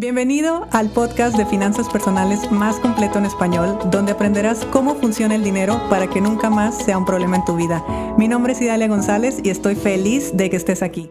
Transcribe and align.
Bienvenido 0.00 0.66
al 0.72 0.88
podcast 0.88 1.36
de 1.36 1.44
finanzas 1.44 1.86
personales 1.90 2.50
más 2.50 2.80
completo 2.80 3.18
en 3.18 3.26
español, 3.26 3.78
donde 3.90 4.12
aprenderás 4.12 4.64
cómo 4.64 4.94
funciona 4.94 5.34
el 5.34 5.44
dinero 5.44 5.78
para 5.90 6.08
que 6.08 6.22
nunca 6.22 6.48
más 6.48 6.74
sea 6.82 6.96
un 6.96 7.04
problema 7.04 7.36
en 7.36 7.44
tu 7.44 7.54
vida. 7.54 7.84
Mi 8.16 8.26
nombre 8.26 8.54
es 8.54 8.62
Idalia 8.62 8.88
González 8.88 9.40
y 9.44 9.50
estoy 9.50 9.74
feliz 9.74 10.34
de 10.34 10.48
que 10.48 10.56
estés 10.56 10.82
aquí. 10.82 11.10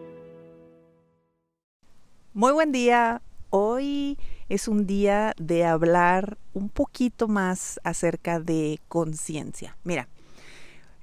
Muy 2.34 2.50
buen 2.50 2.72
día. 2.72 3.22
Hoy 3.50 4.18
es 4.48 4.66
un 4.66 4.88
día 4.88 5.34
de 5.38 5.64
hablar 5.64 6.36
un 6.52 6.68
poquito 6.68 7.28
más 7.28 7.78
acerca 7.84 8.40
de 8.40 8.80
conciencia. 8.88 9.76
Mira, 9.84 10.08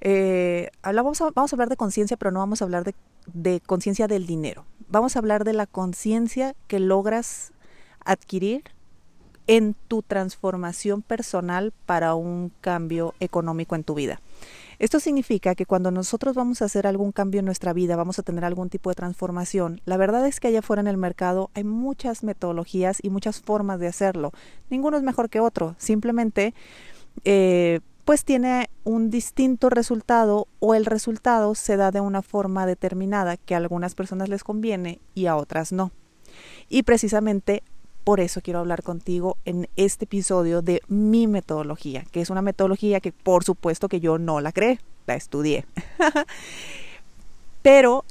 eh, 0.02 0.68
hablamos, 0.82 1.20
vamos 1.34 1.54
a 1.54 1.56
hablar 1.56 1.70
de 1.70 1.78
conciencia, 1.78 2.18
pero 2.18 2.32
no 2.32 2.40
vamos 2.40 2.60
a 2.60 2.66
hablar 2.66 2.84
de, 2.84 2.94
de 3.32 3.60
conciencia 3.60 4.06
del 4.08 4.26
dinero. 4.26 4.66
Vamos 4.90 5.16
a 5.16 5.20
hablar 5.20 5.44
de 5.44 5.54
la 5.54 5.66
conciencia 5.66 6.54
que 6.66 6.80
logras 6.80 7.54
adquirir 8.08 8.62
en 9.46 9.74
tu 9.88 10.02
transformación 10.02 11.02
personal 11.02 11.72
para 11.86 12.14
un 12.14 12.52
cambio 12.60 13.14
económico 13.18 13.74
en 13.74 13.84
tu 13.84 13.94
vida. 13.94 14.20
Esto 14.78 15.00
significa 15.00 15.54
que 15.54 15.66
cuando 15.66 15.90
nosotros 15.90 16.36
vamos 16.36 16.62
a 16.62 16.66
hacer 16.66 16.86
algún 16.86 17.12
cambio 17.12 17.40
en 17.40 17.46
nuestra 17.46 17.72
vida, 17.72 17.96
vamos 17.96 18.18
a 18.18 18.22
tener 18.22 18.44
algún 18.44 18.68
tipo 18.68 18.90
de 18.90 18.94
transformación, 18.94 19.80
la 19.86 19.96
verdad 19.96 20.26
es 20.26 20.38
que 20.38 20.48
allá 20.48 20.60
afuera 20.60 20.80
en 20.80 20.86
el 20.86 20.98
mercado 20.98 21.50
hay 21.54 21.64
muchas 21.64 22.22
metodologías 22.22 22.98
y 23.02 23.10
muchas 23.10 23.40
formas 23.40 23.80
de 23.80 23.88
hacerlo. 23.88 24.32
Ninguno 24.70 24.96
es 24.96 25.02
mejor 25.02 25.30
que 25.30 25.40
otro, 25.40 25.74
simplemente 25.78 26.54
eh, 27.24 27.80
pues 28.04 28.24
tiene 28.24 28.70
un 28.84 29.10
distinto 29.10 29.68
resultado 29.68 30.46
o 30.60 30.74
el 30.74 30.86
resultado 30.86 31.54
se 31.54 31.76
da 31.76 31.90
de 31.90 32.00
una 32.00 32.22
forma 32.22 32.64
determinada 32.64 33.36
que 33.36 33.54
a 33.54 33.58
algunas 33.58 33.94
personas 33.94 34.28
les 34.28 34.44
conviene 34.44 35.00
y 35.14 35.26
a 35.26 35.36
otras 35.36 35.72
no. 35.72 35.90
Y 36.68 36.84
precisamente 36.84 37.62
por 38.08 38.20
eso 38.20 38.40
quiero 38.40 38.60
hablar 38.60 38.82
contigo 38.82 39.36
en 39.44 39.68
este 39.76 40.06
episodio 40.06 40.62
de 40.62 40.80
mi 40.88 41.26
metodología, 41.26 42.06
que 42.10 42.22
es 42.22 42.30
una 42.30 42.40
metodología 42.40 43.00
que 43.00 43.12
por 43.12 43.44
supuesto 43.44 43.86
que 43.86 44.00
yo 44.00 44.16
no 44.16 44.40
la 44.40 44.50
creé, 44.50 44.80
la 45.06 45.14
estudié. 45.14 45.66
Pero 47.62 48.06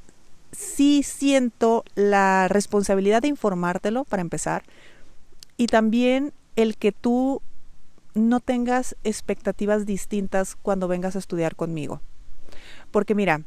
sí 0.52 1.02
siento 1.02 1.83
la 1.95 2.47
responsabilidad 2.47 3.23
de 3.23 3.30
informártelo 3.30 4.03
para 4.03 4.22
empezar 4.22 4.61
y 5.57 5.66
también 5.66 6.31
el 6.55 6.77
que 6.77 6.91
tú 6.91 7.41
no 8.13 8.39
tengas 8.39 8.95
expectativas 9.03 9.88
distintas 9.88 10.55
cuando 10.61 10.88
vengas 10.88 11.16
a 11.16 11.19
estudiar 11.19 11.55
conmigo. 11.55 12.02
Porque 12.91 13.16
mira, 13.16 13.41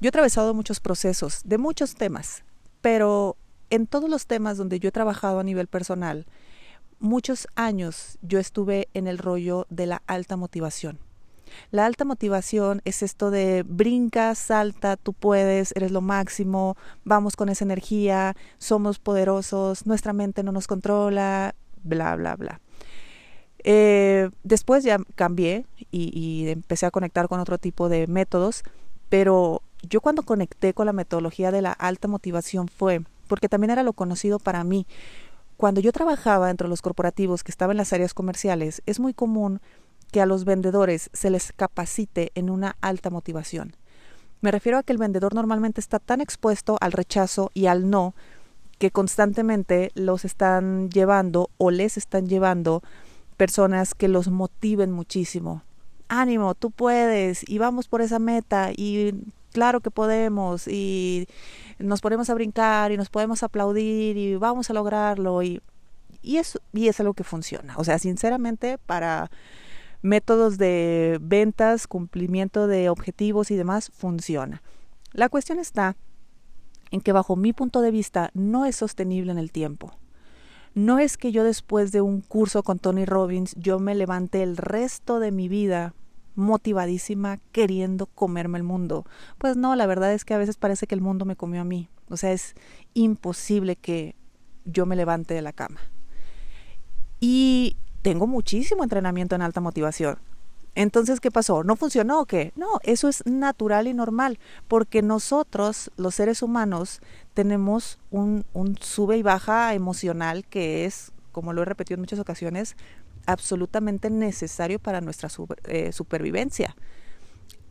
yo 0.00 0.08
he 0.08 0.10
atravesado 0.10 0.52
muchos 0.52 0.78
procesos 0.78 1.40
de 1.44 1.56
muchos 1.56 1.94
temas, 1.94 2.44
pero 2.82 3.38
en 3.70 3.86
todos 3.86 4.08
los 4.08 4.26
temas 4.26 4.56
donde 4.56 4.80
yo 4.80 4.88
he 4.88 4.92
trabajado 4.92 5.40
a 5.40 5.44
nivel 5.44 5.66
personal, 5.66 6.26
muchos 6.98 7.48
años 7.54 8.18
yo 8.22 8.38
estuve 8.38 8.88
en 8.94 9.06
el 9.06 9.18
rollo 9.18 9.66
de 9.70 9.86
la 9.86 10.02
alta 10.06 10.36
motivación. 10.36 10.98
La 11.70 11.86
alta 11.86 12.04
motivación 12.04 12.82
es 12.84 13.02
esto 13.02 13.30
de 13.30 13.62
brinca, 13.66 14.34
salta, 14.34 14.96
tú 14.96 15.12
puedes, 15.12 15.72
eres 15.76 15.92
lo 15.92 16.00
máximo, 16.00 16.76
vamos 17.04 17.36
con 17.36 17.48
esa 17.48 17.64
energía, 17.64 18.36
somos 18.58 18.98
poderosos, 18.98 19.86
nuestra 19.86 20.12
mente 20.12 20.42
no 20.42 20.52
nos 20.52 20.66
controla, 20.66 21.54
bla, 21.82 22.16
bla, 22.16 22.36
bla. 22.36 22.60
Eh, 23.64 24.28
después 24.42 24.84
ya 24.84 24.98
cambié 25.14 25.66
y, 25.90 26.10
y 26.18 26.48
empecé 26.48 26.86
a 26.86 26.90
conectar 26.90 27.28
con 27.28 27.40
otro 27.40 27.58
tipo 27.58 27.88
de 27.88 28.06
métodos, 28.06 28.62
pero 29.08 29.62
yo 29.82 30.00
cuando 30.00 30.22
conecté 30.22 30.74
con 30.74 30.86
la 30.86 30.92
metodología 30.92 31.50
de 31.50 31.62
la 31.62 31.72
alta 31.72 32.08
motivación 32.08 32.68
fue 32.68 33.02
porque 33.26 33.48
también 33.48 33.70
era 33.70 33.82
lo 33.82 33.92
conocido 33.92 34.38
para 34.38 34.64
mí. 34.64 34.86
Cuando 35.56 35.80
yo 35.80 35.92
trabajaba 35.92 36.50
entre 36.50 36.68
los 36.68 36.82
corporativos 36.82 37.42
que 37.42 37.50
estaban 37.50 37.74
en 37.74 37.78
las 37.78 37.92
áreas 37.92 38.14
comerciales, 38.14 38.82
es 38.86 39.00
muy 39.00 39.14
común 39.14 39.60
que 40.12 40.20
a 40.20 40.26
los 40.26 40.44
vendedores 40.44 41.10
se 41.12 41.30
les 41.30 41.52
capacite 41.52 42.30
en 42.34 42.50
una 42.50 42.76
alta 42.80 43.10
motivación. 43.10 43.74
Me 44.40 44.50
refiero 44.50 44.78
a 44.78 44.82
que 44.82 44.92
el 44.92 44.98
vendedor 44.98 45.34
normalmente 45.34 45.80
está 45.80 45.98
tan 45.98 46.20
expuesto 46.20 46.76
al 46.80 46.92
rechazo 46.92 47.50
y 47.54 47.66
al 47.66 47.88
no 47.90 48.14
que 48.78 48.90
constantemente 48.90 49.90
los 49.94 50.24
están 50.24 50.90
llevando 50.90 51.50
o 51.56 51.70
les 51.70 51.96
están 51.96 52.28
llevando 52.28 52.82
personas 53.36 53.94
que 53.94 54.08
los 54.08 54.28
motiven 54.28 54.92
muchísimo. 54.92 55.62
Ánimo, 56.08 56.54
tú 56.54 56.70
puedes 56.70 57.48
y 57.48 57.58
vamos 57.58 57.88
por 57.88 58.02
esa 58.02 58.18
meta 58.18 58.70
y 58.76 59.14
claro 59.56 59.80
que 59.80 59.90
podemos 59.90 60.68
y 60.68 61.28
nos 61.78 62.02
ponemos 62.02 62.28
a 62.28 62.34
brincar 62.34 62.92
y 62.92 62.98
nos 62.98 63.08
podemos 63.08 63.42
aplaudir 63.42 64.18
y 64.18 64.36
vamos 64.36 64.68
a 64.68 64.74
lograrlo 64.74 65.42
y, 65.42 65.62
y, 66.20 66.36
es, 66.36 66.58
y 66.74 66.88
es 66.88 67.00
algo 67.00 67.14
que 67.14 67.24
funciona. 67.24 67.74
O 67.78 67.84
sea, 67.84 67.98
sinceramente, 67.98 68.76
para 68.76 69.30
métodos 70.02 70.58
de 70.58 71.16
ventas, 71.22 71.86
cumplimiento 71.86 72.66
de 72.66 72.90
objetivos 72.90 73.50
y 73.50 73.56
demás, 73.56 73.90
funciona. 73.94 74.60
La 75.12 75.30
cuestión 75.30 75.58
está 75.58 75.96
en 76.90 77.00
que 77.00 77.12
bajo 77.12 77.34
mi 77.34 77.54
punto 77.54 77.80
de 77.80 77.90
vista 77.90 78.28
no 78.34 78.66
es 78.66 78.76
sostenible 78.76 79.32
en 79.32 79.38
el 79.38 79.52
tiempo. 79.52 79.96
No 80.74 80.98
es 80.98 81.16
que 81.16 81.32
yo 81.32 81.44
después 81.44 81.92
de 81.92 82.02
un 82.02 82.20
curso 82.20 82.62
con 82.62 82.78
Tony 82.78 83.06
Robbins 83.06 83.54
yo 83.56 83.78
me 83.78 83.94
levante 83.94 84.42
el 84.42 84.58
resto 84.58 85.18
de 85.18 85.32
mi 85.32 85.48
vida 85.48 85.94
motivadísima 86.36 87.38
queriendo 87.52 88.06
comerme 88.06 88.58
el 88.58 88.64
mundo. 88.64 89.04
Pues 89.38 89.56
no, 89.56 89.74
la 89.74 89.86
verdad 89.86 90.12
es 90.12 90.24
que 90.24 90.34
a 90.34 90.38
veces 90.38 90.56
parece 90.56 90.86
que 90.86 90.94
el 90.94 91.00
mundo 91.00 91.24
me 91.24 91.36
comió 91.36 91.62
a 91.62 91.64
mí. 91.64 91.88
O 92.08 92.16
sea, 92.16 92.32
es 92.32 92.54
imposible 92.94 93.76
que 93.76 94.14
yo 94.64 94.86
me 94.86 94.96
levante 94.96 95.34
de 95.34 95.42
la 95.42 95.52
cama. 95.52 95.80
Y 97.18 97.76
tengo 98.02 98.26
muchísimo 98.26 98.82
entrenamiento 98.84 99.34
en 99.34 99.42
alta 99.42 99.60
motivación. 99.60 100.18
Entonces, 100.76 101.20
¿qué 101.20 101.30
pasó? 101.30 101.64
¿No 101.64 101.74
funcionó 101.74 102.20
o 102.20 102.26
qué? 102.26 102.52
No, 102.54 102.80
eso 102.82 103.08
es 103.08 103.24
natural 103.24 103.88
y 103.88 103.94
normal, 103.94 104.38
porque 104.68 105.00
nosotros, 105.00 105.90
los 105.96 106.14
seres 106.14 106.42
humanos, 106.42 107.00
tenemos 107.32 107.98
un, 108.10 108.44
un 108.52 108.76
sube 108.76 109.16
y 109.16 109.22
baja 109.22 109.72
emocional 109.72 110.44
que 110.44 110.84
es, 110.84 111.12
como 111.36 111.52
lo 111.52 111.60
he 111.60 111.64
repetido 111.66 111.96
en 111.96 112.00
muchas 112.00 112.18
ocasiones, 112.18 112.76
absolutamente 113.26 114.08
necesario 114.08 114.78
para 114.78 115.02
nuestra 115.02 115.28
eh, 115.64 115.92
supervivencia. 115.92 116.74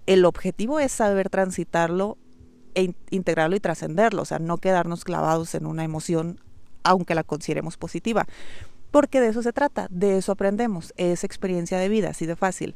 El 0.06 0.24
objetivo 0.26 0.80
es 0.80 0.92
saber 0.92 1.31
transitarlo 1.31 2.20
e 2.76 2.94
integrarlo 3.09 3.56
y 3.56 3.59
trascenderlo, 3.59 4.22
o 4.22 4.26
sea, 4.26 4.38
no 4.38 4.59
quedarnos 4.59 5.03
clavados 5.03 5.56
en 5.56 5.66
una 5.66 5.84
emoción 5.84 6.40
aunque 6.84 7.16
la 7.16 7.24
consideremos 7.24 7.76
positiva, 7.76 8.28
porque 8.92 9.20
de 9.20 9.30
eso 9.30 9.42
se 9.42 9.52
trata, 9.52 9.88
de 9.90 10.20
eso 10.20 10.32
aprendemos, 10.32 10.94
es 10.96 11.24
experiencia 11.24 11.80
de 11.80 11.90
vida, 11.90 12.09
así 12.09 12.28
de 12.28 12.36
fácil. 12.36 12.76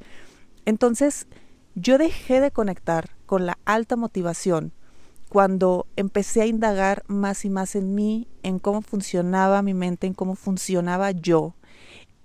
Entonces, 0.65 1.27
yo 1.75 1.99
dejé 1.99 2.41
de 2.41 2.49
conectar 2.49 3.11
con 3.27 3.45
la 3.45 3.59
alta 3.65 3.95
motivación 3.95 4.73
cuando 5.29 5.85
empecé 5.95 6.41
a 6.41 6.47
indagar 6.47 7.03
más 7.07 7.45
y 7.45 7.49
más 7.49 7.75
en 7.75 7.93
mí, 7.93 8.27
en 8.43 8.59
cómo 8.59 8.81
funcionaba 8.81 9.61
mi 9.61 9.75
mente, 9.75 10.07
en 10.07 10.13
cómo 10.15 10.35
funcionaba 10.35 11.11
yo, 11.11 11.53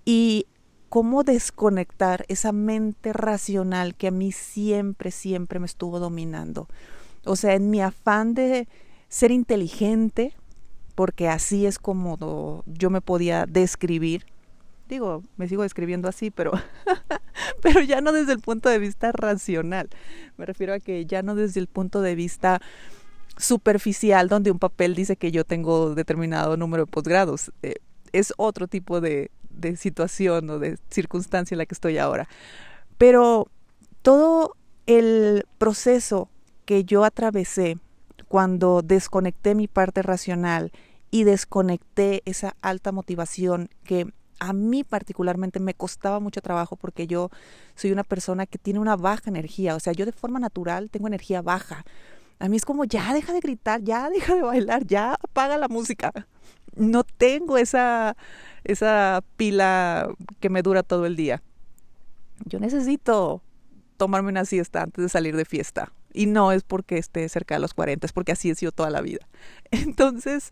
y 0.05 0.47
cómo 0.89 1.23
desconectar 1.23 2.25
esa 2.29 2.51
mente 2.51 3.13
racional 3.13 3.95
que 3.95 4.07
a 4.07 4.11
mí 4.11 4.31
siempre, 4.31 5.11
siempre 5.11 5.59
me 5.59 5.65
estuvo 5.65 5.99
dominando. 5.99 6.67
O 7.25 7.35
sea, 7.35 7.53
en 7.53 7.69
mi 7.69 7.81
afán 7.81 8.33
de 8.33 8.67
ser 9.07 9.31
inteligente, 9.31 10.33
porque 10.95 11.27
así 11.27 11.65
es 11.65 11.79
como 11.79 12.63
yo 12.65 12.89
me 12.89 13.01
podía 13.01 13.45
describir. 13.45 14.25
Digo, 14.87 15.23
me 15.37 15.47
sigo 15.47 15.63
describiendo 15.63 16.07
así, 16.07 16.29
pero, 16.31 16.51
pero 17.61 17.81
ya 17.81 18.01
no 18.01 18.11
desde 18.11 18.33
el 18.33 18.39
punto 18.39 18.69
de 18.69 18.79
vista 18.79 19.11
racional. 19.11 19.89
Me 20.37 20.45
refiero 20.45 20.73
a 20.73 20.79
que 20.79 21.05
ya 21.05 21.23
no 21.23 21.35
desde 21.35 21.59
el 21.59 21.67
punto 21.67 22.01
de 22.01 22.15
vista 22.15 22.61
superficial, 23.37 24.29
donde 24.29 24.51
un 24.51 24.59
papel 24.59 24.95
dice 24.95 25.15
que 25.17 25.31
yo 25.31 25.43
tengo 25.43 25.95
determinado 25.95 26.55
número 26.55 26.85
de 26.85 26.91
posgrados. 26.91 27.51
Eh, 27.63 27.75
es 28.13 28.33
otro 28.37 28.67
tipo 28.67 29.01
de, 29.01 29.31
de 29.49 29.75
situación 29.75 30.49
o 30.49 30.59
de 30.59 30.77
circunstancia 30.89 31.55
en 31.55 31.59
la 31.59 31.65
que 31.65 31.73
estoy 31.73 31.97
ahora. 31.97 32.29
Pero 32.97 33.49
todo 34.01 34.55
el 34.85 35.45
proceso 35.57 36.29
que 36.65 36.83
yo 36.83 37.03
atravesé 37.03 37.77
cuando 38.27 38.81
desconecté 38.81 39.55
mi 39.55 39.67
parte 39.67 40.01
racional 40.01 40.71
y 41.11 41.23
desconecté 41.23 42.21
esa 42.25 42.55
alta 42.61 42.91
motivación 42.91 43.69
que 43.83 44.07
a 44.39 44.53
mí 44.53 44.83
particularmente 44.83 45.59
me 45.59 45.73
costaba 45.73 46.19
mucho 46.19 46.41
trabajo 46.41 46.75
porque 46.75 47.07
yo 47.07 47.29
soy 47.75 47.91
una 47.91 48.03
persona 48.03 48.45
que 48.45 48.57
tiene 48.57 48.79
una 48.79 48.95
baja 48.95 49.29
energía, 49.29 49.75
o 49.75 49.79
sea, 49.79 49.93
yo 49.93 50.05
de 50.05 50.11
forma 50.11 50.39
natural 50.39 50.89
tengo 50.89 51.07
energía 51.07 51.41
baja. 51.41 51.85
A 52.39 52.49
mí 52.49 52.57
es 52.57 52.65
como, 52.65 52.83
ya 52.83 53.13
deja 53.13 53.33
de 53.33 53.39
gritar, 53.39 53.81
ya 53.81 54.09
deja 54.13 54.35
de 54.35 54.41
bailar, 54.41 54.85
ya 54.85 55.13
apaga 55.13 55.57
la 55.57 55.67
música. 55.67 56.11
No 56.75 57.03
tengo 57.03 57.57
esa, 57.57 58.17
esa 58.63 59.23
pila 59.37 60.09
que 60.39 60.49
me 60.49 60.61
dura 60.61 60.83
todo 60.83 61.05
el 61.05 61.15
día. 61.15 61.41
Yo 62.45 62.59
necesito 62.59 63.41
tomarme 63.97 64.29
una 64.29 64.43
siesta 64.43 64.81
antes 64.81 65.01
de 65.03 65.09
salir 65.09 65.35
de 65.37 65.45
fiesta. 65.45 65.93
Y 66.13 66.27
no 66.27 66.51
es 66.51 66.63
porque 66.63 66.97
esté 66.97 67.27
cerca 67.29 67.55
de 67.55 67.61
los 67.61 67.73
40, 67.73 68.05
es 68.05 68.13
porque 68.13 68.31
así 68.33 68.49
he 68.49 68.55
sido 68.55 68.71
toda 68.71 68.89
la 68.89 69.01
vida. 69.01 69.27
Entonces, 69.71 70.51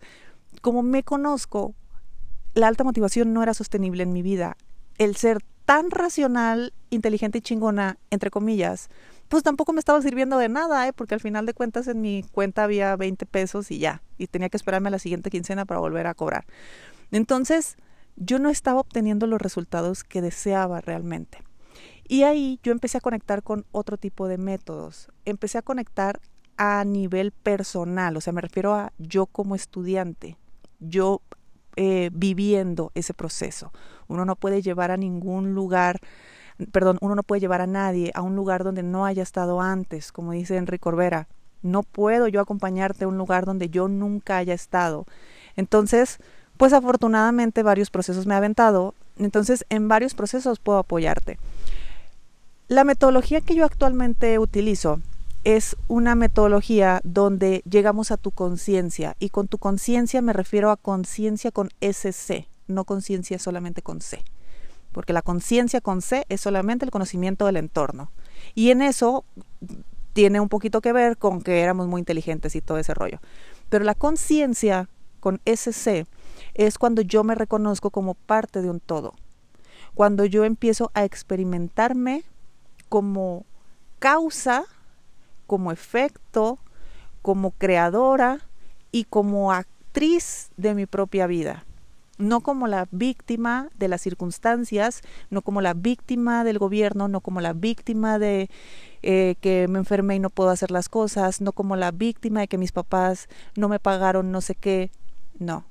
como 0.61 0.83
me 0.83 1.03
conozco, 1.03 1.73
la 2.53 2.67
alta 2.67 2.83
motivación 2.83 3.33
no 3.33 3.43
era 3.43 3.53
sostenible 3.53 4.03
en 4.03 4.13
mi 4.13 4.21
vida. 4.21 4.57
El 4.97 5.15
ser 5.15 5.39
tan 5.65 5.91
racional, 5.91 6.73
inteligente 6.89 7.39
y 7.39 7.41
chingona, 7.41 7.97
entre 8.09 8.29
comillas, 8.29 8.89
pues 9.29 9.43
tampoco 9.43 9.73
me 9.73 9.79
estaba 9.79 10.01
sirviendo 10.01 10.37
de 10.37 10.49
nada, 10.49 10.87
¿eh? 10.87 10.93
porque 10.93 11.15
al 11.15 11.21
final 11.21 11.45
de 11.45 11.53
cuentas 11.53 11.87
en 11.87 12.01
mi 12.01 12.23
cuenta 12.31 12.63
había 12.63 12.95
20 12.95 13.25
pesos 13.25 13.71
y 13.71 13.79
ya, 13.79 14.03
y 14.17 14.27
tenía 14.27 14.49
que 14.49 14.57
esperarme 14.57 14.89
a 14.89 14.91
la 14.91 14.99
siguiente 14.99 15.29
quincena 15.29 15.65
para 15.65 15.79
volver 15.79 16.07
a 16.07 16.13
cobrar. 16.13 16.45
Entonces, 17.11 17.77
yo 18.15 18.39
no 18.39 18.49
estaba 18.49 18.81
obteniendo 18.81 19.25
los 19.25 19.41
resultados 19.41 20.03
que 20.03 20.21
deseaba 20.21 20.81
realmente. 20.81 21.39
Y 22.07 22.23
ahí 22.23 22.59
yo 22.61 22.71
empecé 22.71 22.97
a 22.97 23.01
conectar 23.01 23.43
con 23.43 23.65
otro 23.71 23.97
tipo 23.97 24.27
de 24.27 24.37
métodos. 24.37 25.09
Empecé 25.25 25.57
a 25.57 25.61
conectar 25.63 26.19
a 26.57 26.83
nivel 26.85 27.31
personal, 27.31 28.15
o 28.15 28.21
sea, 28.21 28.33
me 28.33 28.41
refiero 28.41 28.75
a 28.75 28.93
yo 28.99 29.25
como 29.25 29.55
estudiante, 29.55 30.37
yo 30.79 31.21
eh, 31.75 32.09
viviendo 32.13 32.91
ese 32.95 33.13
proceso. 33.13 33.71
Uno 34.07 34.25
no 34.25 34.35
puede 34.35 34.61
llevar 34.61 34.91
a 34.91 34.97
ningún 34.97 35.53
lugar, 35.53 35.99
perdón, 36.71 36.97
uno 37.01 37.15
no 37.15 37.23
puede 37.23 37.41
llevar 37.41 37.61
a 37.61 37.67
nadie 37.67 38.11
a 38.13 38.21
un 38.21 38.35
lugar 38.35 38.63
donde 38.63 38.83
no 38.83 39.05
haya 39.05 39.23
estado 39.23 39.61
antes, 39.61 40.11
como 40.11 40.31
dice 40.31 40.57
Enrique 40.57 40.81
Corbera. 40.81 41.27
No 41.61 41.83
puedo 41.83 42.27
yo 42.27 42.41
acompañarte 42.41 43.05
a 43.05 43.07
un 43.07 43.17
lugar 43.17 43.45
donde 43.45 43.69
yo 43.69 43.87
nunca 43.87 44.37
haya 44.37 44.53
estado. 44.53 45.05
Entonces, 45.55 46.19
pues 46.57 46.73
afortunadamente 46.73 47.63
varios 47.63 47.89
procesos 47.89 48.27
me 48.27 48.33
ha 48.33 48.37
aventado, 48.37 48.93
entonces 49.17 49.65
en 49.69 49.87
varios 49.87 50.13
procesos 50.13 50.59
puedo 50.59 50.79
apoyarte. 50.79 51.37
La 52.67 52.83
metodología 52.83 53.41
que 53.41 53.55
yo 53.55 53.65
actualmente 53.65 54.39
utilizo 54.39 54.99
es 55.43 55.75
una 55.87 56.15
metodología 56.15 57.01
donde 57.03 57.61
llegamos 57.69 58.11
a 58.11 58.17
tu 58.17 58.31
conciencia 58.31 59.15
y 59.19 59.29
con 59.29 59.47
tu 59.47 59.57
conciencia 59.57 60.21
me 60.21 60.33
refiero 60.33 60.71
a 60.71 60.77
conciencia 60.77 61.51
con 61.51 61.69
SC, 61.81 62.47
no 62.67 62.85
conciencia 62.85 63.39
solamente 63.39 63.81
con 63.81 64.01
C, 64.01 64.23
porque 64.91 65.13
la 65.13 65.21
conciencia 65.21 65.81
con 65.81 66.01
C 66.01 66.25
es 66.29 66.41
solamente 66.41 66.85
el 66.85 66.91
conocimiento 66.91 67.45
del 67.45 67.57
entorno 67.57 68.11
y 68.55 68.71
en 68.71 68.81
eso 68.81 69.25
tiene 70.13 70.39
un 70.39 70.49
poquito 70.49 70.79
que 70.79 70.93
ver 70.93 71.17
con 71.17 71.41
que 71.41 71.61
éramos 71.61 71.87
muy 71.87 71.99
inteligentes 71.99 72.55
y 72.55 72.61
todo 72.61 72.77
ese 72.77 72.93
rollo. 72.93 73.19
Pero 73.69 73.83
la 73.83 73.95
conciencia 73.95 74.87
con 75.19 75.41
SC 75.45 76.05
es 76.53 76.77
cuando 76.77 77.01
yo 77.01 77.23
me 77.23 77.35
reconozco 77.35 77.89
como 77.89 78.13
parte 78.13 78.61
de 78.61 78.69
un 78.69 78.79
todo, 78.79 79.13
cuando 79.93 80.25
yo 80.25 80.45
empiezo 80.45 80.91
a 80.93 81.03
experimentarme 81.03 82.23
como 82.89 83.45
causa, 83.99 84.65
como 85.47 85.71
efecto, 85.71 86.59
como 87.21 87.51
creadora 87.51 88.39
y 88.91 89.05
como 89.05 89.51
actriz 89.51 90.49
de 90.57 90.75
mi 90.75 90.85
propia 90.85 91.27
vida. 91.27 91.65
No 92.17 92.41
como 92.41 92.67
la 92.67 92.87
víctima 92.91 93.69
de 93.77 93.87
las 93.87 94.01
circunstancias, 94.01 95.01
no 95.29 95.41
como 95.41 95.61
la 95.61 95.73
víctima 95.73 96.43
del 96.43 96.59
gobierno, 96.59 97.07
no 97.07 97.21
como 97.21 97.41
la 97.41 97.53
víctima 97.53 98.19
de 98.19 98.49
eh, 99.01 99.35
que 99.41 99.67
me 99.67 99.79
enfermé 99.79 100.15
y 100.15 100.19
no 100.19 100.29
puedo 100.29 100.49
hacer 100.49 100.69
las 100.69 100.89
cosas, 100.89 101.41
no 101.41 101.53
como 101.53 101.75
la 101.75 101.91
víctima 101.91 102.41
de 102.41 102.47
que 102.47 102.57
mis 102.57 102.71
papás 102.71 103.27
no 103.55 103.67
me 103.67 103.79
pagaron 103.79 104.31
no 104.31 104.41
sé 104.41 104.53
qué. 104.53 104.91
No, 105.39 105.65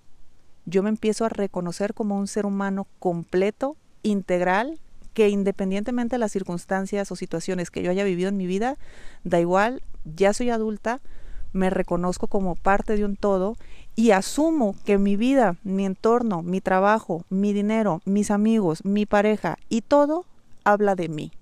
yo 0.66 0.82
me 0.82 0.90
empiezo 0.90 1.24
a 1.24 1.28
reconocer 1.28 1.94
como 1.94 2.18
un 2.18 2.26
ser 2.26 2.46
humano 2.46 2.86
completo, 2.98 3.76
integral, 4.02 4.78
que 5.14 5.28
independientemente 5.28 6.14
de 6.14 6.18
las 6.18 6.32
circunstancias 6.32 7.10
o 7.12 7.16
situaciones 7.16 7.70
que 7.70 7.82
yo 7.82 7.90
haya 7.90 8.04
vivido 8.04 8.28
en 8.28 8.36
mi 8.36 8.46
vida, 8.46 8.76
da 9.24 9.40
igual, 9.40 9.82
ya 10.04 10.32
soy 10.32 10.50
adulta, 10.50 11.00
me 11.52 11.70
reconozco 11.70 12.26
como 12.26 12.54
parte 12.54 12.96
de 12.96 13.04
un 13.04 13.16
todo 13.16 13.56
y 13.94 14.12
asumo 14.12 14.74
que 14.84 14.98
mi 14.98 15.16
vida, 15.16 15.56
mi 15.64 15.84
entorno, 15.84 16.42
mi 16.42 16.60
trabajo, 16.60 17.24
mi 17.28 17.52
dinero, 17.52 18.00
mis 18.04 18.30
amigos, 18.30 18.84
mi 18.84 19.06
pareja 19.06 19.58
y 19.68 19.82
todo 19.82 20.24
habla 20.64 20.94
de 20.94 21.08
mí. 21.08 21.32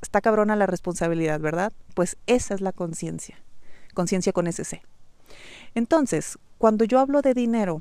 Está 0.00 0.20
cabrona 0.20 0.56
la 0.56 0.66
responsabilidad, 0.66 1.38
¿verdad? 1.40 1.72
Pues 1.94 2.16
esa 2.26 2.54
es 2.54 2.60
la 2.60 2.72
conciencia, 2.72 3.38
conciencia 3.94 4.32
con 4.32 4.48
ese 4.48 4.64
C. 4.64 4.82
Entonces, 5.74 6.38
cuando 6.58 6.84
yo 6.84 6.98
hablo 6.98 7.22
de 7.22 7.34
dinero, 7.34 7.80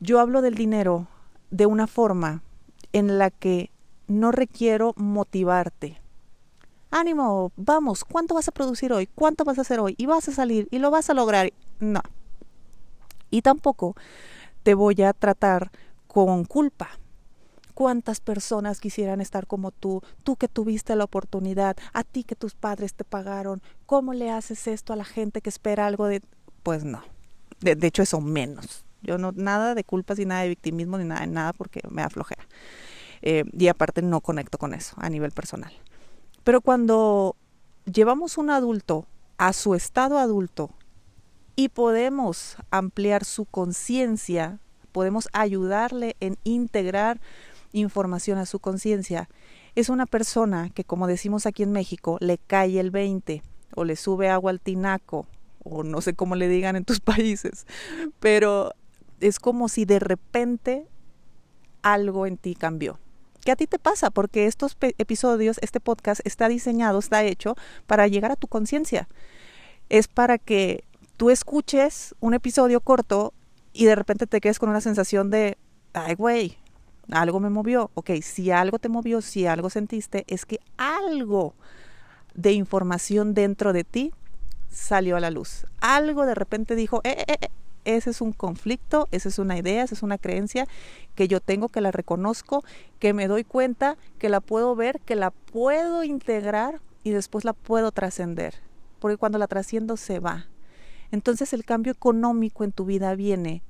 yo 0.00 0.20
hablo 0.20 0.40
del 0.40 0.54
dinero 0.54 1.08
de 1.50 1.66
una 1.66 1.86
forma 1.86 2.42
en 2.96 3.18
la 3.18 3.30
que 3.30 3.70
no 4.06 4.32
requiero 4.32 4.94
motivarte. 4.96 6.00
Ánimo, 6.90 7.52
vamos, 7.56 8.04
¿cuánto 8.04 8.34
vas 8.34 8.48
a 8.48 8.52
producir 8.52 8.92
hoy? 8.92 9.06
¿Cuánto 9.06 9.44
vas 9.44 9.58
a 9.58 9.62
hacer 9.62 9.80
hoy? 9.80 9.94
Y 9.98 10.06
vas 10.06 10.28
a 10.28 10.32
salir 10.32 10.68
y 10.70 10.78
lo 10.78 10.90
vas 10.90 11.10
a 11.10 11.14
lograr. 11.14 11.52
No. 11.78 12.00
Y 13.30 13.42
tampoco 13.42 13.96
te 14.62 14.74
voy 14.74 15.02
a 15.02 15.12
tratar 15.12 15.70
con 16.06 16.44
culpa. 16.44 16.88
¿Cuántas 17.74 18.20
personas 18.20 18.80
quisieran 18.80 19.20
estar 19.20 19.46
como 19.46 19.72
tú? 19.72 20.02
Tú 20.24 20.36
que 20.36 20.48
tuviste 20.48 20.96
la 20.96 21.04
oportunidad, 21.04 21.76
a 21.92 22.04
ti 22.04 22.24
que 22.24 22.34
tus 22.34 22.54
padres 22.54 22.94
te 22.94 23.04
pagaron. 23.04 23.60
¿Cómo 23.84 24.14
le 24.14 24.30
haces 24.30 24.66
esto 24.66 24.94
a 24.94 24.96
la 24.96 25.04
gente 25.04 25.42
que 25.42 25.50
espera 25.50 25.86
algo 25.86 26.06
de... 26.06 26.22
Pues 26.62 26.84
no. 26.84 27.02
De, 27.60 27.76
hecho, 27.86 28.02
eso 28.02 28.22
menos. 28.22 28.86
Yo 29.02 29.18
no, 29.18 29.32
nada 29.32 29.74
de 29.74 29.84
culpas 29.84 30.18
y 30.18 30.24
nada 30.24 30.42
de 30.42 30.48
victimismo 30.48 30.96
ni 30.96 31.04
nada 31.04 31.26
nada 31.26 31.52
porque 31.52 31.82
me 31.90 32.02
aflojera. 32.02 32.46
Eh, 33.22 33.44
y 33.52 33.68
aparte 33.68 34.02
no 34.02 34.20
conecto 34.20 34.58
con 34.58 34.74
eso 34.74 34.96
a 34.98 35.08
nivel 35.08 35.32
personal. 35.32 35.72
Pero 36.44 36.60
cuando 36.60 37.36
llevamos 37.84 38.38
un 38.38 38.50
adulto 38.50 39.06
a 39.38 39.52
su 39.52 39.74
estado 39.74 40.18
adulto 40.18 40.70
y 41.56 41.68
podemos 41.68 42.56
ampliar 42.70 43.24
su 43.24 43.44
conciencia, 43.44 44.60
podemos 44.92 45.28
ayudarle 45.32 46.16
en 46.20 46.36
integrar 46.44 47.20
información 47.72 48.38
a 48.38 48.46
su 48.46 48.58
conciencia, 48.58 49.28
es 49.74 49.88
una 49.88 50.06
persona 50.06 50.70
que, 50.70 50.84
como 50.84 51.06
decimos 51.06 51.46
aquí 51.46 51.62
en 51.62 51.72
México, 51.72 52.16
le 52.20 52.38
cae 52.38 52.80
el 52.80 52.90
20 52.90 53.42
o 53.74 53.84
le 53.84 53.96
sube 53.96 54.30
agua 54.30 54.50
al 54.50 54.60
tinaco 54.60 55.26
o 55.62 55.82
no 55.82 56.00
sé 56.00 56.14
cómo 56.14 56.36
le 56.36 56.48
digan 56.48 56.76
en 56.76 56.84
tus 56.84 57.00
países, 57.00 57.66
pero 58.20 58.72
es 59.20 59.38
como 59.38 59.68
si 59.68 59.84
de 59.84 59.98
repente 59.98 60.86
algo 61.82 62.26
en 62.26 62.36
ti 62.36 62.54
cambió. 62.54 62.98
¿Qué 63.46 63.52
a 63.52 63.56
ti 63.56 63.68
te 63.68 63.78
pasa? 63.78 64.10
Porque 64.10 64.46
estos 64.46 64.76
episodios, 64.80 65.58
este 65.62 65.78
podcast 65.78 66.20
está 66.24 66.48
diseñado, 66.48 66.98
está 66.98 67.22
hecho 67.22 67.54
para 67.86 68.08
llegar 68.08 68.32
a 68.32 68.36
tu 68.36 68.48
conciencia. 68.48 69.06
Es 69.88 70.08
para 70.08 70.36
que 70.36 70.82
tú 71.16 71.30
escuches 71.30 72.16
un 72.18 72.34
episodio 72.34 72.80
corto 72.80 73.32
y 73.72 73.84
de 73.84 73.94
repente 73.94 74.26
te 74.26 74.40
quedes 74.40 74.58
con 74.58 74.68
una 74.68 74.80
sensación 74.80 75.30
de, 75.30 75.58
ay, 75.92 76.16
güey, 76.16 76.58
algo 77.12 77.38
me 77.38 77.48
movió. 77.48 77.92
Ok, 77.94 78.10
si 78.20 78.50
algo 78.50 78.80
te 78.80 78.88
movió, 78.88 79.20
si 79.20 79.46
algo 79.46 79.70
sentiste, 79.70 80.24
es 80.26 80.44
que 80.44 80.58
algo 80.76 81.54
de 82.34 82.50
información 82.50 83.32
dentro 83.32 83.72
de 83.72 83.84
ti 83.84 84.12
salió 84.68 85.16
a 85.16 85.20
la 85.20 85.30
luz. 85.30 85.66
Algo 85.80 86.26
de 86.26 86.34
repente 86.34 86.74
dijo, 86.74 87.00
eh, 87.04 87.24
eh, 87.28 87.36
eh, 87.40 87.48
ese 87.86 88.10
es 88.10 88.20
un 88.20 88.32
conflicto, 88.32 89.08
esa 89.12 89.28
es 89.28 89.38
una 89.38 89.56
idea, 89.56 89.84
esa 89.84 89.94
es 89.94 90.02
una 90.02 90.18
creencia 90.18 90.66
que 91.14 91.28
yo 91.28 91.40
tengo, 91.40 91.68
que 91.68 91.80
la 91.80 91.92
reconozco, 91.92 92.64
que 92.98 93.14
me 93.14 93.28
doy 93.28 93.44
cuenta, 93.44 93.96
que 94.18 94.28
la 94.28 94.40
puedo 94.40 94.74
ver, 94.74 95.00
que 95.00 95.14
la 95.14 95.30
puedo 95.30 96.04
integrar 96.04 96.80
y 97.04 97.10
después 97.10 97.44
la 97.44 97.52
puedo 97.52 97.92
trascender. 97.92 98.54
Porque 98.98 99.16
cuando 99.16 99.38
la 99.38 99.46
trasciendo 99.46 99.96
se 99.96 100.18
va. 100.18 100.46
Entonces 101.12 101.52
el 101.52 101.64
cambio 101.64 101.92
económico 101.92 102.64
en 102.64 102.72
tu 102.72 102.84
vida 102.84 103.14
viene 103.14 103.62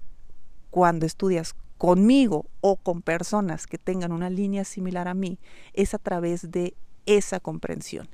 cuando 0.71 1.05
estudias 1.05 1.55
conmigo 1.77 2.47
o 2.63 2.77
con 2.77 3.03
personas 3.03 3.67
que 3.67 3.77
tengan 3.77 4.13
una 4.13 4.31
línea 4.31 4.65
similar 4.65 5.09
a 5.09 5.15
mí, 5.15 5.39
es 5.75 5.93
a 5.93 5.99
través 5.99 6.51
de 6.51 6.75
esa 7.05 7.39
comprensión, 7.39 8.09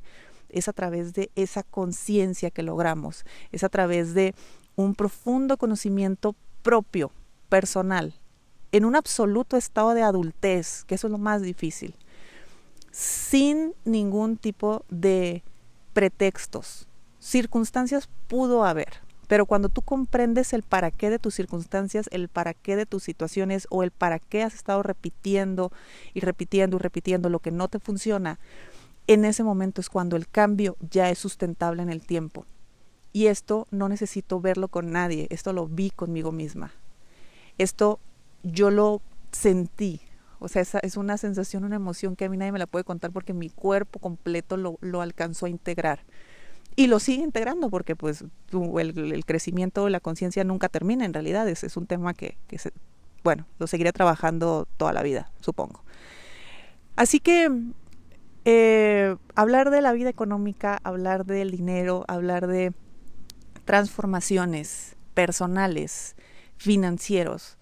es 0.49 0.67
a 0.67 0.73
través 0.73 1.15
de 1.15 1.31
esa 1.37 1.63
conciencia 1.63 2.51
que 2.51 2.65
logramos, 2.65 3.25
es 3.53 3.63
a 3.63 3.69
través 3.69 4.15
de 4.15 4.35
un 4.77 4.95
profundo 4.95 5.57
conocimiento 5.57 6.35
propio, 6.63 7.11
personal, 7.49 8.15
en 8.73 8.85
un 8.85 8.97
absoluto 8.97 9.57
estado 9.57 9.95
de 9.95 10.03
adultez, 10.03 10.85
que 10.85 10.95
eso 10.95 11.07
es 11.07 11.11
lo 11.11 11.19
más 11.19 11.43
difícil, 11.43 11.95
sin 12.91 13.75
ningún 13.85 14.37
tipo 14.37 14.85
de 14.89 15.43
pretextos. 15.93 16.87
Circunstancias 17.19 18.09
pudo 18.29 18.65
haber, 18.65 19.01
pero 19.29 19.47
cuando 19.47 19.69
tú 19.69 19.83
comprendes 19.83 20.53
el 20.53 20.63
para 20.63 20.91
qué 20.91 21.11
de 21.11 21.19
tus 21.19 21.35
circunstancias, 21.35 22.09
el 22.13 22.29
para 22.29 22.55
qué 22.55 22.77
de 22.77 22.87
tus 22.87 23.03
situaciones 23.03 23.67
o 23.71 23.83
el 23.83 23.91
para 23.91 24.19
qué 24.19 24.43
has 24.43 24.55
estado 24.55 24.83
repitiendo 24.83 25.73
y 26.15 26.21
repitiendo 26.21 26.77
y 26.77 26.81
repitiendo 26.81 27.29
lo 27.29 27.39
que 27.39 27.51
no 27.51 27.69
te 27.69 27.79
funciona, 27.79 28.39
en 29.07 29.25
ese 29.25 29.43
momento 29.43 29.81
es 29.81 29.89
cuando 29.89 30.17
el 30.17 30.29
cambio 30.29 30.77
ya 30.81 31.11
es 31.11 31.19
sustentable 31.19 31.83
en 31.83 31.91
el 31.91 32.03
tiempo. 32.03 32.47
Y 33.13 33.27
esto 33.27 33.67
no 33.71 33.89
necesito 33.89 34.41
verlo 34.41 34.69
con 34.69 34.91
nadie, 34.91 35.27
esto 35.31 35.53
lo 35.53 35.67
vi 35.67 35.91
conmigo 35.91 36.33
misma. 36.33 36.73
Esto 37.59 38.01
yo 38.43 38.71
lo 38.71 39.03
sentí. 39.33 40.01
O 40.39 40.49
sea, 40.49 40.63
esa 40.63 40.79
es 40.81 40.97
una 40.97 41.19
sensación, 41.19 41.65
una 41.65 41.77
emoción 41.77 42.17
que 42.17 42.25
a 42.25 42.29
mí 42.29 42.37
nadie 42.37 42.53
me 42.53 42.59
la 42.59 42.67
puede 42.67 42.85
contar 42.85 43.13
porque 43.13 43.33
mi 43.33 43.49
cuerpo 43.51 43.99
completo 44.01 44.57
lo, 44.57 44.79
lo 44.81 45.01
alcanzó 45.01 45.47
a 45.47 45.51
integrar. 45.51 46.01
Y 46.75 46.87
lo 46.87 47.01
sigue 47.01 47.23
integrando 47.23 47.69
porque 47.69 47.95
pues 47.95 48.25
el, 48.53 49.25
crecimiento 49.27 49.85
de 49.85 49.91
la 49.91 50.01
conciencia 50.01 50.43
nunca 50.43 50.69
termina 50.69 51.05
en 51.05 51.13
realidad. 51.13 51.49
Es, 51.49 51.65
es 51.65 51.77
un 51.77 51.87
tema 51.87 52.15
que, 52.15 52.39
que 52.49 52.59
se, 52.59 52.73
bueno, 53.23 53.47
lo 53.59 53.67
seguiré 53.67 53.93
trabajando 53.93 54.67
toda 54.79 54.93
la 54.93 55.03
vida, 55.03 55.31
supongo. 55.41 55.83
Así 56.97 57.21
que 57.21 57.51
eh, 58.45 59.17
hablar 59.35 59.71
de 59.71 59.81
la 59.81 59.93
vida 59.93 60.09
económica, 60.09 60.81
hablar 60.83 61.25
del 61.25 61.51
dinero, 61.51 62.05
hablar 62.09 62.47
de 62.47 62.73
transformaciones 63.65 64.97
personales, 65.15 66.17
financieros, 66.57 67.59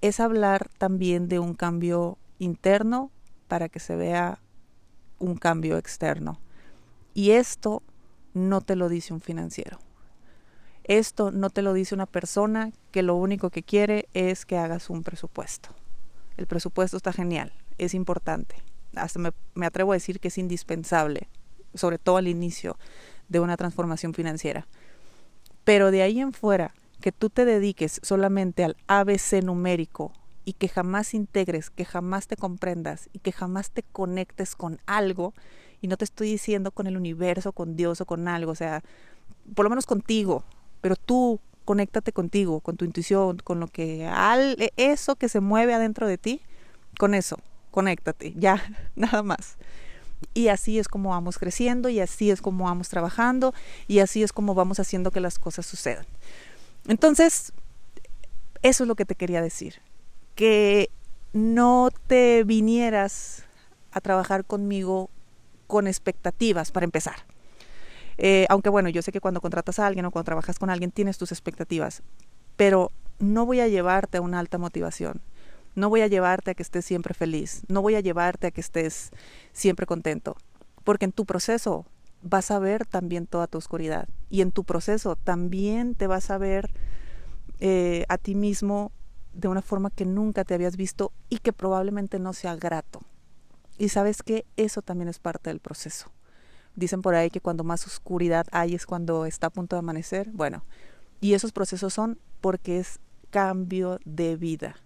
es 0.00 0.20
hablar 0.20 0.68
también 0.78 1.28
de 1.28 1.38
un 1.38 1.54
cambio 1.54 2.18
interno 2.38 3.10
para 3.48 3.68
que 3.68 3.80
se 3.80 3.96
vea 3.96 4.40
un 5.18 5.36
cambio 5.36 5.76
externo. 5.76 6.40
Y 7.14 7.32
esto 7.32 7.82
no 8.32 8.60
te 8.60 8.76
lo 8.76 8.88
dice 8.88 9.12
un 9.12 9.20
financiero. 9.20 9.78
Esto 10.84 11.30
no 11.30 11.50
te 11.50 11.62
lo 11.62 11.72
dice 11.72 11.94
una 11.94 12.06
persona 12.06 12.72
que 12.90 13.02
lo 13.02 13.14
único 13.14 13.50
que 13.50 13.62
quiere 13.62 14.08
es 14.14 14.46
que 14.46 14.56
hagas 14.56 14.88
un 14.88 15.02
presupuesto. 15.02 15.70
El 16.36 16.46
presupuesto 16.46 16.96
está 16.96 17.12
genial, 17.12 17.52
es 17.76 17.92
importante. 17.92 18.56
Hasta 18.96 19.18
me, 19.18 19.32
me 19.54 19.66
atrevo 19.66 19.92
a 19.92 19.96
decir 19.96 20.20
que 20.20 20.28
es 20.28 20.38
indispensable, 20.38 21.28
sobre 21.74 21.98
todo 21.98 22.16
al 22.16 22.28
inicio 22.28 22.76
de 23.30 23.40
una 23.40 23.56
transformación 23.56 24.12
financiera. 24.12 24.66
Pero 25.64 25.90
de 25.90 26.02
ahí 26.02 26.20
en 26.20 26.34
fuera, 26.34 26.74
que 27.00 27.12
tú 27.12 27.30
te 27.30 27.46
dediques 27.46 28.00
solamente 28.02 28.62
al 28.62 28.76
ABC 28.86 29.42
numérico 29.42 30.12
y 30.44 30.52
que 30.52 30.68
jamás 30.68 31.14
integres, 31.14 31.70
que 31.70 31.84
jamás 31.84 32.26
te 32.26 32.36
comprendas 32.36 33.08
y 33.12 33.20
que 33.20 33.32
jamás 33.32 33.70
te 33.70 33.82
conectes 33.82 34.54
con 34.54 34.80
algo, 34.86 35.32
y 35.80 35.88
no 35.88 35.96
te 35.96 36.04
estoy 36.04 36.30
diciendo 36.30 36.72
con 36.72 36.86
el 36.86 36.96
universo, 36.96 37.52
con 37.52 37.76
Dios 37.76 38.00
o 38.00 38.06
con 38.06 38.28
algo, 38.28 38.52
o 38.52 38.56
sea, 38.56 38.82
por 39.54 39.64
lo 39.64 39.70
menos 39.70 39.86
contigo, 39.86 40.44
pero 40.80 40.96
tú 40.96 41.40
conéctate 41.64 42.12
contigo, 42.12 42.60
con 42.60 42.76
tu 42.76 42.84
intuición, 42.84 43.38
con 43.38 43.60
lo 43.60 43.68
que 43.68 44.06
al, 44.06 44.56
eso 44.76 45.16
que 45.16 45.28
se 45.28 45.40
mueve 45.40 45.72
adentro 45.72 46.06
de 46.06 46.18
ti, 46.18 46.42
con 46.98 47.14
eso, 47.14 47.38
conéctate, 47.70 48.34
ya, 48.36 48.62
nada 48.96 49.22
más. 49.22 49.56
Y 50.34 50.48
así 50.48 50.78
es 50.78 50.88
como 50.88 51.10
vamos 51.10 51.38
creciendo 51.38 51.88
y 51.88 52.00
así 52.00 52.30
es 52.30 52.42
como 52.42 52.64
vamos 52.64 52.88
trabajando 52.88 53.54
y 53.88 54.00
así 54.00 54.22
es 54.22 54.32
como 54.32 54.54
vamos 54.54 54.78
haciendo 54.80 55.10
que 55.10 55.20
las 55.20 55.38
cosas 55.38 55.66
sucedan. 55.66 56.06
Entonces, 56.86 57.52
eso 58.62 58.84
es 58.84 58.88
lo 58.88 58.94
que 58.94 59.04
te 59.04 59.14
quería 59.14 59.42
decir, 59.42 59.76
que 60.34 60.90
no 61.32 61.90
te 62.06 62.44
vinieras 62.44 63.44
a 63.92 64.00
trabajar 64.00 64.44
conmigo 64.44 65.10
con 65.66 65.86
expectativas 65.86 66.70
para 66.72 66.84
empezar. 66.84 67.16
Eh, 68.18 68.46
aunque 68.50 68.68
bueno, 68.68 68.88
yo 68.90 69.02
sé 69.02 69.12
que 69.12 69.20
cuando 69.20 69.40
contratas 69.40 69.78
a 69.78 69.86
alguien 69.86 70.04
o 70.04 70.10
cuando 70.10 70.26
trabajas 70.26 70.58
con 70.58 70.68
alguien 70.68 70.90
tienes 70.90 71.16
tus 71.16 71.32
expectativas, 71.32 72.02
pero 72.56 72.92
no 73.18 73.46
voy 73.46 73.60
a 73.60 73.68
llevarte 73.68 74.18
a 74.18 74.20
una 74.20 74.38
alta 74.38 74.58
motivación. 74.58 75.20
No 75.74 75.88
voy 75.88 76.00
a 76.00 76.06
llevarte 76.06 76.50
a 76.50 76.54
que 76.54 76.62
estés 76.62 76.84
siempre 76.84 77.14
feliz, 77.14 77.62
no 77.68 77.82
voy 77.82 77.94
a 77.94 78.00
llevarte 78.00 78.48
a 78.48 78.50
que 78.50 78.60
estés 78.60 79.10
siempre 79.52 79.86
contento, 79.86 80.36
porque 80.84 81.04
en 81.04 81.12
tu 81.12 81.24
proceso 81.26 81.86
vas 82.22 82.50
a 82.50 82.58
ver 82.58 82.86
también 82.86 83.26
toda 83.26 83.46
tu 83.46 83.58
oscuridad 83.58 84.08
y 84.28 84.42
en 84.42 84.52
tu 84.52 84.64
proceso 84.64 85.16
también 85.16 85.94
te 85.94 86.06
vas 86.06 86.30
a 86.30 86.38
ver 86.38 86.70
eh, 87.60 88.04
a 88.08 88.18
ti 88.18 88.34
mismo 88.34 88.92
de 89.32 89.48
una 89.48 89.62
forma 89.62 89.90
que 89.90 90.04
nunca 90.04 90.44
te 90.44 90.54
habías 90.54 90.76
visto 90.76 91.12
y 91.28 91.38
que 91.38 91.52
probablemente 91.52 92.18
no 92.18 92.32
sea 92.32 92.56
grato. 92.56 93.00
Y 93.78 93.88
sabes 93.88 94.22
que 94.22 94.44
eso 94.56 94.82
también 94.82 95.08
es 95.08 95.18
parte 95.18 95.50
del 95.50 95.60
proceso. 95.60 96.10
Dicen 96.74 97.02
por 97.02 97.14
ahí 97.14 97.30
que 97.30 97.40
cuando 97.40 97.64
más 97.64 97.86
oscuridad 97.86 98.46
hay 98.52 98.74
es 98.74 98.86
cuando 98.86 99.26
está 99.26 99.48
a 99.48 99.50
punto 99.50 99.76
de 99.76 99.80
amanecer. 99.80 100.30
Bueno, 100.32 100.64
y 101.20 101.34
esos 101.34 101.52
procesos 101.52 101.92
son 101.92 102.18
porque 102.40 102.78
es 102.78 103.00
cambio 103.30 103.98
de 104.04 104.36
vida. 104.36 104.76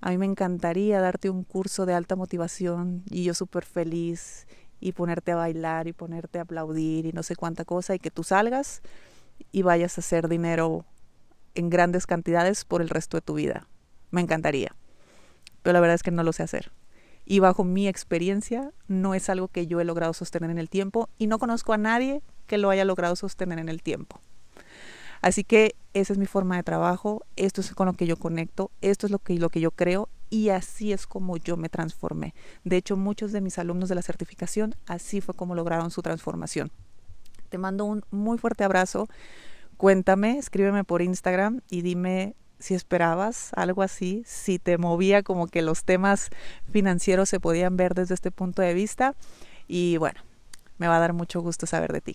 A 0.00 0.10
mí 0.10 0.18
me 0.18 0.26
encantaría 0.26 1.00
darte 1.00 1.30
un 1.30 1.42
curso 1.42 1.86
de 1.86 1.94
alta 1.94 2.16
motivación 2.16 3.02
y 3.10 3.24
yo 3.24 3.34
súper 3.34 3.64
feliz 3.64 4.46
y 4.78 4.92
ponerte 4.92 5.32
a 5.32 5.36
bailar 5.36 5.88
y 5.88 5.92
ponerte 5.92 6.38
a 6.38 6.42
aplaudir 6.42 7.06
y 7.06 7.12
no 7.12 7.22
sé 7.22 7.34
cuánta 7.34 7.64
cosa 7.64 7.94
y 7.94 7.98
que 7.98 8.10
tú 8.10 8.22
salgas 8.22 8.82
y 9.52 9.62
vayas 9.62 9.96
a 9.96 10.00
hacer 10.00 10.28
dinero 10.28 10.84
en 11.54 11.70
grandes 11.70 12.06
cantidades 12.06 12.64
por 12.64 12.82
el 12.82 12.88
resto 12.88 13.16
de 13.16 13.22
tu 13.22 13.34
vida. 13.34 13.66
Me 14.10 14.20
encantaría. 14.20 14.76
Pero 15.62 15.72
la 15.72 15.80
verdad 15.80 15.94
es 15.94 16.02
que 16.02 16.10
no 16.10 16.22
lo 16.22 16.32
sé 16.32 16.42
hacer. 16.42 16.72
Y 17.24 17.40
bajo 17.40 17.64
mi 17.64 17.88
experiencia 17.88 18.72
no 18.86 19.14
es 19.14 19.28
algo 19.28 19.48
que 19.48 19.66
yo 19.66 19.80
he 19.80 19.84
logrado 19.84 20.12
sostener 20.12 20.50
en 20.50 20.58
el 20.58 20.70
tiempo 20.70 21.08
y 21.18 21.26
no 21.26 21.38
conozco 21.38 21.72
a 21.72 21.78
nadie 21.78 22.22
que 22.46 22.58
lo 22.58 22.70
haya 22.70 22.84
logrado 22.84 23.16
sostener 23.16 23.58
en 23.58 23.68
el 23.68 23.82
tiempo. 23.82 24.20
Así 25.26 25.42
que 25.42 25.74
esa 25.92 26.12
es 26.12 26.20
mi 26.20 26.26
forma 26.26 26.54
de 26.54 26.62
trabajo, 26.62 27.24
esto 27.34 27.60
es 27.60 27.74
con 27.74 27.86
lo 27.86 27.94
que 27.94 28.06
yo 28.06 28.16
conecto, 28.16 28.70
esto 28.80 29.08
es 29.08 29.10
lo 29.10 29.18
que, 29.18 29.34
lo 29.34 29.50
que 29.50 29.58
yo 29.58 29.72
creo 29.72 30.08
y 30.30 30.50
así 30.50 30.92
es 30.92 31.08
como 31.08 31.36
yo 31.36 31.56
me 31.56 31.68
transformé. 31.68 32.32
De 32.62 32.76
hecho, 32.76 32.96
muchos 32.96 33.32
de 33.32 33.40
mis 33.40 33.58
alumnos 33.58 33.88
de 33.88 33.96
la 33.96 34.02
certificación 34.02 34.76
así 34.86 35.20
fue 35.20 35.34
como 35.34 35.56
lograron 35.56 35.90
su 35.90 36.00
transformación. 36.00 36.70
Te 37.48 37.58
mando 37.58 37.86
un 37.86 38.04
muy 38.12 38.38
fuerte 38.38 38.62
abrazo. 38.62 39.08
Cuéntame, 39.76 40.38
escríbeme 40.38 40.84
por 40.84 41.02
Instagram 41.02 41.60
y 41.68 41.82
dime 41.82 42.36
si 42.60 42.74
esperabas 42.74 43.50
algo 43.56 43.82
así, 43.82 44.22
si 44.26 44.60
te 44.60 44.78
movía 44.78 45.24
como 45.24 45.48
que 45.48 45.60
los 45.60 45.82
temas 45.82 46.30
financieros 46.70 47.28
se 47.28 47.40
podían 47.40 47.76
ver 47.76 47.94
desde 47.94 48.14
este 48.14 48.30
punto 48.30 48.62
de 48.62 48.74
vista. 48.74 49.16
Y 49.66 49.96
bueno, 49.96 50.20
me 50.78 50.86
va 50.86 50.98
a 50.98 51.00
dar 51.00 51.14
mucho 51.14 51.40
gusto 51.40 51.66
saber 51.66 51.92
de 51.92 52.00
ti. 52.00 52.14